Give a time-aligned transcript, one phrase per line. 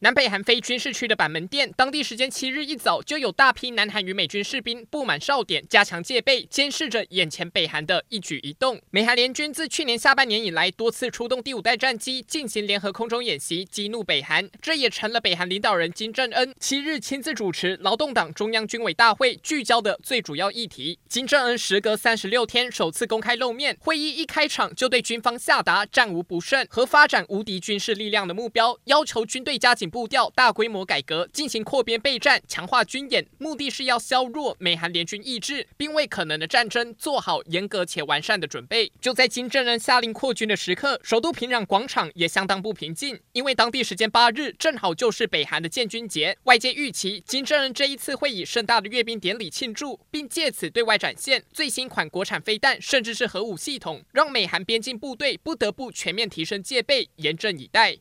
[0.00, 8.78] 南北韩非军事区的板门店，当地时间七日一早就有大批南韩与美军士兵布满哨点，加强戒备，监视着眼前北韩的一举一动。
[8.90, 14.50] 美韩联军自去年下半年以来，多次出动第五代战机进行联合空中演习，激怒北韩。
[14.60, 20.98] 这也成了北韩领导人金正恩七日亲自主持劳动党中央军委大会聚焦的最主要议题。
[21.08, 38.92] 金正恩时隔三十六天首次公开露面，会议一开场就对军方下达战无不胜和发展无敌军事力量的目标，要求军队加紧步调大规模改革，进行扩编备战，强化军演，目的是要削弱美韩联军意志，并为可能的战争做好严格且完善的准备。
[39.00, 57.98] 就在金正恩下令扩军的时刻，首都平壤广场也相当不平静，因为当地时间八日正好就是北韩的建军节，外界预期金正恩这一次会以盛大的阅兵典礼庆祝，并借此对外展现最新款国产飞弹，甚至是核武系统，让美韩边境部队不得不全面提升戒备，严阵以待。